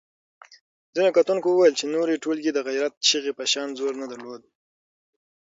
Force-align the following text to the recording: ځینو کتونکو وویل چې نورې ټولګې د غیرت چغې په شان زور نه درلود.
ځینو 0.95 1.09
کتونکو 1.17 1.47
وویل 1.49 1.73
چې 1.79 1.85
نورې 1.95 2.21
ټولګې 2.23 2.51
د 2.53 2.59
غیرت 2.67 2.93
چغې 3.07 3.31
په 3.37 3.43
شان 3.51 3.69
زور 3.79 3.93
نه 4.01 4.07
درلود. 4.11 4.41